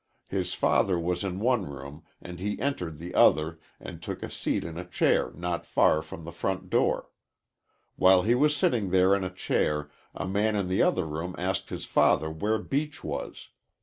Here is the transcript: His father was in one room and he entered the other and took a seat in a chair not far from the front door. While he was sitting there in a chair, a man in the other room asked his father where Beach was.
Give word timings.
His 0.27 0.55
father 0.55 0.97
was 0.99 1.23
in 1.23 1.39
one 1.39 1.67
room 1.67 2.01
and 2.19 2.39
he 2.39 2.59
entered 2.59 2.97
the 2.97 3.13
other 3.13 3.59
and 3.79 4.01
took 4.01 4.23
a 4.23 4.31
seat 4.31 4.63
in 4.63 4.75
a 4.79 4.83
chair 4.83 5.31
not 5.35 5.63
far 5.63 6.01
from 6.01 6.23
the 6.23 6.31
front 6.31 6.71
door. 6.71 7.11
While 7.97 8.23
he 8.23 8.33
was 8.33 8.55
sitting 8.55 8.89
there 8.89 9.13
in 9.13 9.23
a 9.23 9.29
chair, 9.29 9.91
a 10.15 10.27
man 10.27 10.55
in 10.55 10.69
the 10.69 10.81
other 10.81 11.05
room 11.05 11.35
asked 11.37 11.69
his 11.69 11.85
father 11.85 12.31
where 12.31 12.57
Beach 12.57 13.03
was. 13.03 13.49